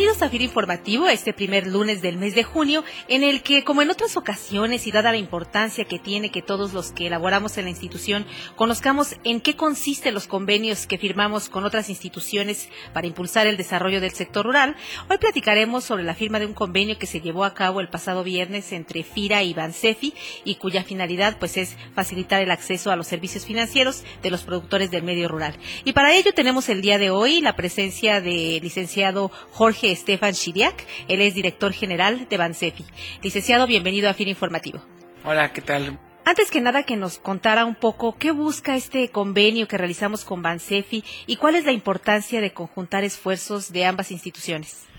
Bienvenidos 0.00 0.22
a 0.22 0.30
FIR 0.30 0.40
Informativo, 0.40 1.08
este 1.08 1.34
primer 1.34 1.66
lunes 1.66 2.00
del 2.00 2.16
mes 2.16 2.34
de 2.34 2.42
junio, 2.42 2.84
en 3.08 3.22
el 3.22 3.42
que, 3.42 3.64
como 3.64 3.82
en 3.82 3.90
otras 3.90 4.16
ocasiones 4.16 4.86
y 4.86 4.92
dada 4.92 5.10
la 5.10 5.18
importancia 5.18 5.84
que 5.84 5.98
tiene 5.98 6.30
que 6.30 6.40
todos 6.40 6.72
los 6.72 6.90
que 6.90 7.08
elaboramos 7.08 7.58
en 7.58 7.64
la 7.64 7.70
institución 7.70 8.24
conozcamos 8.56 9.16
en 9.24 9.42
qué 9.42 9.56
consisten 9.56 10.14
los 10.14 10.26
convenios 10.26 10.86
que 10.86 10.96
firmamos 10.96 11.50
con 11.50 11.64
otras 11.64 11.90
instituciones 11.90 12.70
para 12.94 13.08
impulsar 13.08 13.46
el 13.46 13.58
desarrollo 13.58 14.00
del 14.00 14.12
sector 14.12 14.46
rural, 14.46 14.74
hoy 15.10 15.18
platicaremos 15.18 15.84
sobre 15.84 16.04
la 16.04 16.14
firma 16.14 16.38
de 16.38 16.46
un 16.46 16.54
convenio 16.54 16.98
que 16.98 17.04
se 17.04 17.20
llevó 17.20 17.44
a 17.44 17.52
cabo 17.52 17.82
el 17.82 17.90
pasado 17.90 18.24
viernes 18.24 18.72
entre 18.72 19.02
FIRA 19.02 19.42
y 19.42 19.52
Bansefi 19.52 20.14
y 20.46 20.54
cuya 20.54 20.82
finalidad 20.82 21.36
pues 21.38 21.58
es 21.58 21.76
facilitar 21.94 22.40
el 22.40 22.52
acceso 22.52 22.90
a 22.90 22.96
los 22.96 23.06
servicios 23.06 23.44
financieros 23.44 24.04
de 24.22 24.30
los 24.30 24.44
productores 24.44 24.90
del 24.90 25.02
medio 25.02 25.28
rural. 25.28 25.58
Y 25.84 25.92
para 25.92 26.14
ello 26.14 26.32
tenemos 26.32 26.70
el 26.70 26.80
día 26.80 26.96
de 26.96 27.10
hoy 27.10 27.42
la 27.42 27.54
presencia 27.54 28.22
del 28.22 28.62
licenciado 28.62 29.30
Jorge 29.50 29.89
Estefan 29.92 30.34
Chiriac. 30.34 30.86
Él 31.08 31.20
es 31.20 31.34
director 31.34 31.72
general 31.72 32.28
de 32.28 32.36
Bansefi. 32.36 32.84
Licenciado, 33.22 33.66
bienvenido 33.66 34.08
a 34.08 34.14
FIR 34.14 34.28
Informativo. 34.28 34.80
Hola, 35.24 35.52
¿qué 35.52 35.60
tal? 35.60 35.98
Antes 36.24 36.50
que 36.50 36.60
nada, 36.60 36.84
que 36.84 36.96
nos 36.96 37.18
contara 37.18 37.64
un 37.64 37.74
poco 37.74 38.16
qué 38.16 38.30
busca 38.30 38.76
este 38.76 39.08
convenio 39.08 39.66
que 39.66 39.78
realizamos 39.78 40.24
con 40.24 40.42
Bansefi 40.42 41.02
y 41.26 41.36
cuál 41.36 41.56
es 41.56 41.64
la 41.64 41.72
importancia 41.72 42.40
de 42.40 42.52
conjuntar 42.52 43.04
esfuerzos 43.04 43.72
de 43.72 43.84
ambas 43.84 44.10
instituciones. 44.10 44.89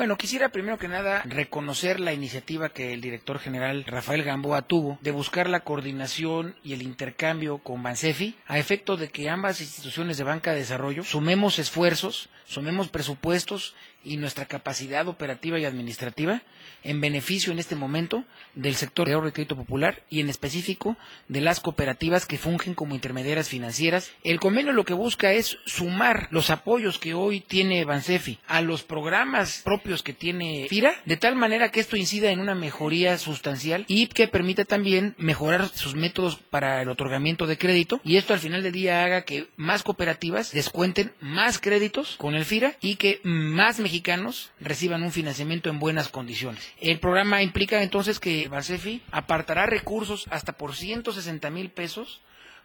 Bueno, 0.00 0.16
quisiera 0.16 0.48
primero 0.48 0.78
que 0.78 0.88
nada 0.88 1.20
reconocer 1.26 2.00
la 2.00 2.14
iniciativa 2.14 2.70
que 2.70 2.94
el 2.94 3.02
director 3.02 3.38
general 3.38 3.84
Rafael 3.84 4.22
Gamboa 4.22 4.62
tuvo 4.62 4.98
de 5.02 5.10
buscar 5.10 5.46
la 5.46 5.60
coordinación 5.60 6.56
y 6.64 6.72
el 6.72 6.80
intercambio 6.80 7.58
con 7.58 7.82
Bansefi 7.82 8.34
a 8.46 8.58
efecto 8.58 8.96
de 8.96 9.10
que 9.10 9.28
ambas 9.28 9.60
instituciones 9.60 10.16
de 10.16 10.24
banca 10.24 10.52
de 10.52 10.60
desarrollo 10.60 11.04
sumemos 11.04 11.58
esfuerzos, 11.58 12.30
sumemos 12.46 12.88
presupuestos 12.88 13.74
y 14.02 14.16
nuestra 14.16 14.46
capacidad 14.46 15.06
operativa 15.08 15.58
y 15.58 15.66
administrativa 15.66 16.40
en 16.82 17.02
beneficio 17.02 17.52
en 17.52 17.58
este 17.58 17.76
momento 17.76 18.24
del 18.54 18.74
sector 18.74 19.06
de 19.06 19.12
ahorro 19.12 19.28
y 19.28 19.32
crédito 19.32 19.56
popular 19.56 20.02
y 20.08 20.20
en 20.20 20.30
específico 20.30 20.96
de 21.28 21.42
las 21.42 21.60
cooperativas 21.60 22.24
que 22.24 22.38
fungen 22.38 22.74
como 22.74 22.94
intermediarias 22.94 23.50
financieras. 23.50 24.10
El 24.24 24.40
convenio 24.40 24.72
lo 24.72 24.86
que 24.86 24.94
busca 24.94 25.32
es 25.32 25.58
sumar 25.66 26.28
los 26.30 26.48
apoyos 26.48 26.98
que 26.98 27.12
hoy 27.12 27.40
tiene 27.40 27.84
Bansefi 27.84 28.38
a 28.46 28.62
los 28.62 28.82
programas 28.82 29.60
propios 29.62 29.89
que 30.02 30.12
tiene 30.12 30.66
FIRA, 30.68 30.94
de 31.04 31.16
tal 31.16 31.36
manera 31.36 31.70
que 31.70 31.80
esto 31.80 31.96
incida 31.96 32.30
en 32.30 32.40
una 32.40 32.54
mejoría 32.54 33.18
sustancial 33.18 33.84
y 33.88 34.06
que 34.06 34.28
permita 34.28 34.64
también 34.64 35.14
mejorar 35.18 35.68
sus 35.68 35.94
métodos 35.94 36.36
para 36.36 36.82
el 36.82 36.88
otorgamiento 36.88 37.46
de 37.46 37.58
crédito 37.58 38.00
y 38.04 38.16
esto 38.16 38.32
al 38.32 38.40
final 38.40 38.62
del 38.62 38.72
día 38.72 39.04
haga 39.04 39.22
que 39.22 39.48
más 39.56 39.82
cooperativas 39.82 40.52
descuenten 40.52 41.12
más 41.20 41.58
créditos 41.58 42.16
con 42.16 42.34
el 42.34 42.44
FIRA 42.44 42.76
y 42.80 42.96
que 42.96 43.20
más 43.24 43.80
mexicanos 43.80 44.50
reciban 44.60 45.02
un 45.02 45.12
financiamiento 45.12 45.68
en 45.68 45.78
buenas 45.78 46.08
condiciones. 46.08 46.66
El 46.80 47.00
programa 47.00 47.42
implica 47.42 47.82
entonces 47.82 48.20
que 48.20 48.48
Bansefi 48.48 49.02
apartará 49.10 49.66
recursos 49.66 50.26
hasta 50.30 50.52
por 50.52 50.74
160 50.74 51.50
mil 51.50 51.70
pesos 51.70 52.20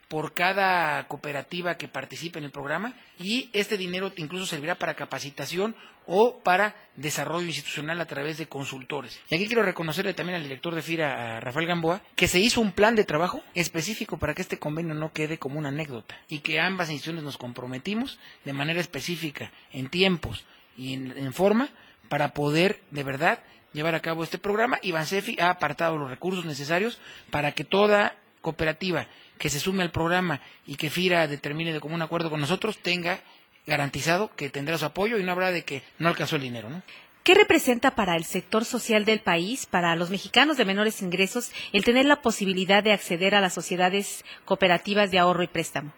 por 0.08 0.34
cada 0.34 1.08
cooperativa 1.08 1.78
que 1.78 1.88
participe 1.88 2.40
en 2.40 2.46
el 2.46 2.52
programa 2.52 2.94
y 3.20 3.50
este 3.54 3.78
dinero 3.78 4.12
incluso 4.18 4.46
servirá 4.46 4.76
para 4.76 4.94
capacitación 4.94 5.76
o 6.08 6.40
para 6.40 6.76
desarrollo 6.96 7.48
institucional 7.48 8.00
a 8.00 8.06
través 8.06 8.38
de 8.38 8.48
consultores. 8.48 9.20
Y 9.30 9.36
aquí 9.36 9.48
quiero 9.48 9.64
reconocerle 9.64 10.14
también 10.14 10.38
al 10.38 10.44
director 10.44 10.76
de 10.76 10.82
FIRA, 10.82 11.38
a 11.38 11.40
Rafael 11.40 11.68
Gamboa, 11.68 12.02
que 12.16 12.28
se 12.28 12.40
hizo 12.40 12.62
un 12.62 12.72
plan 12.72 12.96
de 12.96 13.06
trabajo 13.06 13.42
específico 13.54 14.18
para 14.18 14.34
que 14.34 14.42
este 14.42 14.60
convenio 14.60 14.94
no 14.94 15.12
quede 15.12 15.40
como 15.40 15.60
una 15.60 15.70
anécdota 15.70 16.16
y 16.30 16.40
que 16.40 16.60
ambas 16.60 16.90
instituciones 16.90 17.24
nos 17.24 17.38
comprometimos 17.38 18.20
de 18.44 18.54
manera 18.54 18.80
específica, 18.80 19.52
en 19.72 19.90
tiempos 19.90 20.46
y 20.78 20.94
en, 20.94 21.34
forma, 21.34 21.70
para 22.10 22.34
poder 22.34 22.82
de 22.92 23.04
verdad 23.04 23.40
llevar 23.74 23.96
a 23.96 24.02
cabo 24.02 24.24
este 24.24 24.38
programa 24.38 24.80
y 24.82 24.92
Bansefi 24.92 25.38
ha 25.40 25.50
apartado 25.50 25.98
los 25.98 26.10
recursos 26.10 26.46
necesarios 26.46 27.00
para 27.30 27.54
que 27.54 27.64
toda 27.64 28.16
cooperativa 28.46 29.08
que 29.40 29.50
se 29.50 29.60
sume 29.60 29.82
al 29.82 29.90
programa 29.90 30.40
y 30.68 30.76
que 30.76 30.92
FIRA 30.92 31.28
determine 31.28 31.74
de 31.74 31.80
común 31.80 32.04
acuerdo 32.04 32.30
con 32.30 32.40
nosotros 32.40 32.78
tenga 32.78 33.20
garantizado 33.66 34.30
que 34.36 34.52
tendrá 34.52 34.78
su 34.78 34.86
apoyo 34.86 35.18
y 35.18 35.24
no 35.24 35.32
habrá 35.32 35.50
de 35.52 35.64
que 35.64 35.82
no 35.98 36.10
alcanzó 36.10 36.36
el 36.36 36.44
dinero, 36.44 36.70
¿no? 36.70 36.84
¿Qué 37.24 37.34
representa 37.34 37.96
para 37.96 38.16
el 38.16 38.24
sector 38.24 38.64
social 38.64 39.04
del 39.04 39.20
país, 39.20 39.66
para 39.66 39.96
los 39.96 40.12
mexicanos 40.12 40.58
de 40.58 40.66
menores 40.66 41.02
ingresos, 41.02 41.52
el 41.74 41.84
tener 41.84 42.06
la 42.06 42.22
posibilidad 42.22 42.84
de 42.84 42.94
acceder 42.94 43.34
a 43.34 43.42
las 43.42 43.56
sociedades 43.56 44.24
cooperativas 44.46 45.10
de 45.10 45.18
ahorro 45.18 45.42
y 45.42 45.48
préstamo? 45.48 45.92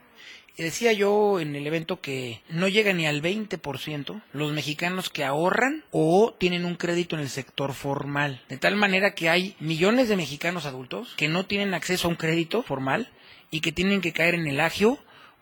Decía 0.58 0.92
yo 0.92 1.40
en 1.40 1.56
el 1.56 1.68
evento 1.68 2.02
que 2.02 2.42
no 2.50 2.68
llega 2.68 2.92
ni 2.92 3.06
al 3.06 3.22
20% 3.22 4.22
los 4.34 4.52
mexicanos 4.54 5.12
que 5.12 5.24
ahorran 5.24 5.84
o 5.92 6.36
tienen 6.38 6.66
un 6.66 6.76
crédito 6.76 7.16
en 7.16 7.22
el 7.22 7.30
sector 7.30 7.74
formal. 7.74 8.42
De 8.50 8.58
tal 8.58 8.76
manera 8.76 9.14
que 9.14 9.30
hay 9.30 9.56
millones 9.60 10.10
de 10.10 10.16
mexicanos 10.16 10.66
adultos 10.66 11.14
que 11.16 11.28
no 11.28 11.46
tienen 11.46 11.76
acceso 11.76 12.08
a 12.08 12.12
un 12.12 12.18
crédito 12.18 12.64
formal 12.64 13.12
y 13.52 13.62
que 13.62 13.72
tienen 13.72 14.02
que 14.02 14.14
caer 14.14 14.34
en 14.34 14.48
el 14.48 14.60
agio 14.60 14.98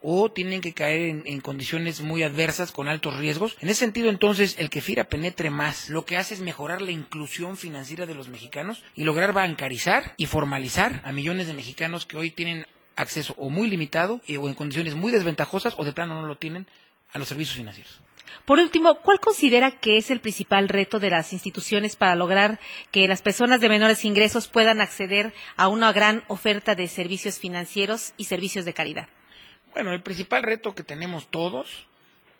o 0.07 0.31
tienen 0.31 0.61
que 0.61 0.73
caer 0.73 1.23
en, 1.25 1.41
condiciones 1.41 2.01
muy 2.01 2.21
adversas 2.21 2.71
con 2.71 2.87
altos 2.87 3.17
riesgos. 3.17 3.57
En 3.61 3.69
ese 3.69 3.79
sentido, 3.79 4.09
entonces, 4.09 4.55
el 4.59 4.69
que 4.69 4.81
FIRA 4.81 5.05
penetre 5.05 5.49
más, 5.49 5.89
lo 5.89 6.05
que 6.05 6.17
hace 6.17 6.35
es 6.35 6.41
mejorar 6.41 6.83
la 6.83 6.91
inclusión 6.91 7.57
financiera 7.57 8.05
de 8.05 8.13
los 8.13 8.27
mexicanos 8.27 8.83
y 8.93 9.03
lograr 9.03 9.33
bancarizar 9.33 10.13
y 10.17 10.27
formalizar 10.27 11.01
a 11.05 11.11
millones 11.11 11.47
de 11.47 11.53
mexicanos 11.53 12.05
que 12.05 12.17
hoy 12.17 12.29
tienen 12.29 12.67
acceso 12.95 13.33
o 13.37 13.49
muy 13.49 13.69
limitado 13.69 14.21
o 14.39 14.47
en 14.47 14.53
condiciones 14.53 14.95
muy 14.95 15.11
desventajosas 15.11 15.75
o 15.77 15.83
de 15.83 15.93
plano 15.93 16.21
no 16.21 16.27
lo 16.27 16.37
tienen 16.37 16.67
a 17.11 17.19
los 17.19 17.27
servicios 17.27 17.57
financieros. 17.57 18.01
Por 18.45 18.59
último, 18.59 19.01
¿cuál 19.01 19.19
considera 19.19 19.71
que 19.71 19.97
es 19.97 20.11
el 20.11 20.19
principal 20.19 20.69
reto 20.69 20.99
de 20.99 21.09
las 21.09 21.33
instituciones 21.33 21.95
para 21.95 22.15
lograr 22.15 22.59
que 22.91 23.07
las 23.07 23.21
personas 23.21 23.59
de 23.59 23.69
menores 23.69 24.05
ingresos 24.05 24.47
puedan 24.47 24.81
acceder 24.81 25.33
a 25.55 25.67
una 25.67 25.91
gran 25.93 26.23
oferta 26.27 26.75
de 26.75 26.87
servicios 26.87 27.39
financieros 27.39 28.13
y 28.17 28.25
servicios 28.25 28.65
de 28.65 28.73
calidad? 28.73 29.07
Bueno, 29.73 29.93
el 29.93 30.03
principal 30.03 30.43
reto 30.43 30.75
que 30.75 30.83
tenemos 30.83 31.27
todos 31.29 31.87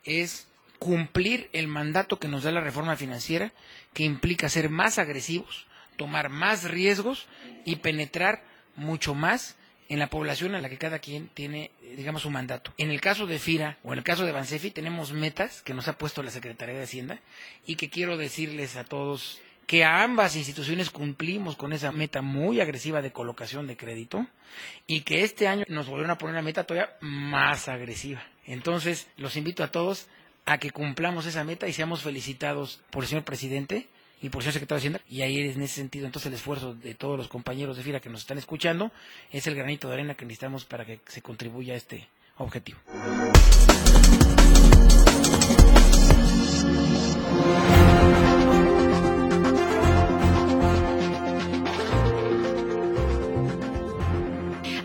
es 0.03 0.47
cumplir 0.79 1.49
el 1.53 1.67
mandato 1.67 2.19
que 2.19 2.27
nos 2.27 2.43
da 2.43 2.51
la 2.51 2.61
reforma 2.61 2.95
financiera, 2.95 3.51
que 3.93 4.03
implica 4.03 4.49
ser 4.49 4.69
más 4.69 4.99
agresivos, 4.99 5.65
tomar 5.97 6.29
más 6.29 6.63
riesgos 6.65 7.27
y 7.65 7.77
penetrar 7.77 8.43
mucho 8.75 9.15
más 9.15 9.57
en 9.89 9.99
la 9.99 10.09
población 10.09 10.55
a 10.55 10.61
la 10.61 10.69
que 10.69 10.77
cada 10.77 10.99
quien 10.99 11.27
tiene, 11.29 11.71
digamos, 11.95 12.23
su 12.23 12.29
mandato. 12.29 12.73
En 12.77 12.91
el 12.91 13.01
caso 13.01 13.27
de 13.27 13.39
FIRA 13.39 13.77
o 13.83 13.93
en 13.93 13.99
el 13.99 14.03
caso 14.03 14.25
de 14.25 14.31
Bansefi 14.31 14.71
tenemos 14.71 15.11
metas 15.13 15.61
que 15.61 15.73
nos 15.73 15.87
ha 15.87 15.97
puesto 15.97 16.23
la 16.23 16.31
Secretaría 16.31 16.75
de 16.75 16.83
Hacienda 16.83 17.19
y 17.65 17.75
que 17.75 17.89
quiero 17.89 18.17
decirles 18.17 18.75
a 18.75 18.83
todos 18.83 19.41
que 19.67 19.83
a 19.83 20.03
ambas 20.03 20.35
instituciones 20.35 20.89
cumplimos 20.91 21.55
con 21.55 21.73
esa 21.73 21.91
meta 21.91 22.21
muy 22.21 22.61
agresiva 22.61 23.01
de 23.01 23.11
colocación 23.11 23.67
de 23.67 23.77
crédito 23.77 24.27
y 24.85 25.01
que 25.01 25.23
este 25.23 25.47
año 25.47 25.65
nos 25.67 25.87
volvieron 25.87 26.11
a 26.11 26.17
poner 26.17 26.33
una 26.33 26.43
meta 26.43 26.65
todavía 26.65 26.95
más 27.01 27.67
agresiva. 27.67 28.23
Entonces, 28.45 29.07
los 29.17 29.35
invito 29.35 29.63
a 29.63 29.71
todos 29.71 30.07
a 30.45 30.59
que 30.59 30.69
cumplamos 30.69 31.25
esa 31.25 31.43
meta 31.43 31.67
y 31.67 31.73
seamos 31.73 32.03
felicitados 32.03 32.81
por 32.91 33.03
el 33.03 33.09
señor 33.09 33.23
presidente 33.23 33.87
y 34.25 34.29
por 34.29 34.41
señor 34.41 34.53
secretario 34.53 34.77
de 34.77 34.79
Hacienda. 34.79 35.01
Y 35.07 35.21
ahí 35.21 35.39
en 35.39 35.61
ese 35.61 35.75
sentido, 35.75 36.07
entonces 36.07 36.27
el 36.27 36.33
esfuerzo 36.33 36.73
de 36.73 36.95
todos 36.95 37.15
los 37.15 37.27
compañeros 37.27 37.77
de 37.77 37.83
FIRA 37.83 37.99
que 37.99 38.09
nos 38.09 38.21
están 38.21 38.39
escuchando 38.39 38.91
es 39.31 39.45
el 39.45 39.53
granito 39.53 39.87
de 39.87 39.93
arena 39.93 40.15
que 40.15 40.25
necesitamos 40.25 40.65
para 40.65 40.83
que 40.83 40.99
se 41.07 41.21
contribuya 41.21 41.75
a 41.75 41.77
este 41.77 42.07
objetivo. 42.37 42.79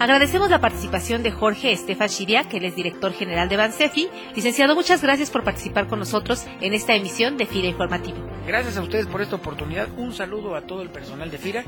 Agradecemos 0.01 0.49
la 0.49 0.63
participación 0.63 1.23
de 1.23 1.31
Jorge 1.31 1.73
Estefan 1.73 2.09
Chiria, 2.09 2.45
que 2.45 2.57
él 2.57 2.65
es 2.65 2.75
director 2.75 3.13
general 3.13 3.51
de 3.51 3.59
Bansefi. 3.59 4.09
Licenciado, 4.35 4.75
muchas 4.75 5.03
gracias 5.03 5.31
por 5.31 5.45
participar 5.45 5.89
con 5.89 5.99
nosotros 5.99 6.47
en 6.63 6.73
esta 6.73 6.95
emisión 6.95 7.37
de 7.37 7.45
FIRA 7.45 7.69
Informativo. 7.69 8.17
Gracias 8.47 8.79
a 8.79 8.81
ustedes 8.81 9.07
por 9.07 9.21
esta 9.21 9.37
oportunidad. 9.37 9.89
Un 9.99 10.15
saludo 10.15 10.55
a 10.55 10.63
todo 10.63 10.81
el 10.81 10.89
personal 10.89 11.31
de 11.31 11.37
FIRA. 11.37 11.65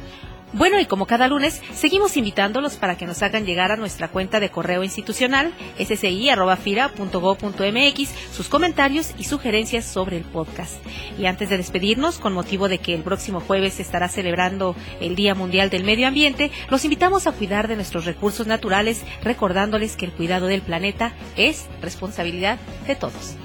Bueno, 0.54 0.78
y 0.78 0.84
como 0.84 1.06
cada 1.06 1.28
lunes, 1.28 1.62
seguimos 1.74 2.18
invitándolos 2.18 2.76
para 2.76 2.98
que 2.98 3.06
nos 3.06 3.22
hagan 3.22 3.46
llegar 3.46 3.72
a 3.72 3.76
nuestra 3.76 4.08
cuenta 4.08 4.38
de 4.38 4.50
correo 4.50 4.84
institucional 4.84 5.54
ssi.fira.gov.mx 5.78 8.08
sus 8.34 8.50
comentarios 8.50 9.14
y 9.16 9.24
sugerencias 9.24 9.86
sobre 9.86 10.18
el 10.18 10.24
podcast. 10.24 10.74
Y 11.18 11.24
antes 11.24 11.48
de 11.48 11.56
despedirnos, 11.56 12.18
con 12.18 12.34
motivo 12.34 12.68
de 12.68 12.76
que 12.78 12.94
el 12.94 13.02
próximo 13.02 13.40
jueves 13.40 13.72
se 13.74 13.82
estará 13.82 14.08
celebrando 14.08 14.76
el 15.00 15.14
Día 15.14 15.34
Mundial 15.34 15.70
del 15.70 15.84
Medio 15.84 16.06
Ambiente, 16.06 16.50
los 16.68 16.84
invitamos 16.84 17.26
a 17.26 17.32
cuidar 17.32 17.66
de 17.66 17.76
nuestros 17.76 18.04
recursos 18.04 18.46
naturales, 18.46 19.04
recordándoles 19.22 19.96
que 19.96 20.04
el 20.04 20.12
cuidado 20.12 20.48
del 20.48 20.60
planeta 20.60 21.14
es 21.34 21.64
responsabilidad 21.80 22.58
de 22.86 22.94
todos. 22.94 23.36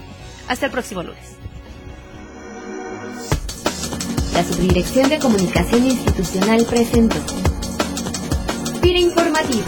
Hasta 0.50 0.66
el 0.66 0.74
próximo 0.74 1.04
lunes. 1.04 1.37
La 4.38 4.44
Subdirección 4.44 5.10
de 5.10 5.18
Comunicación 5.18 5.88
Institucional 5.88 6.64
presentó. 6.70 7.16
Pira 8.80 9.00
Informativo. 9.00 9.66